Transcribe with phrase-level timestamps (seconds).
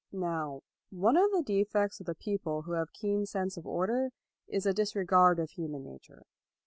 [0.11, 4.09] Now one of the defects of the people who have a keen sense of order
[4.47, 6.23] is a dis 226 LAUD regard of human nature.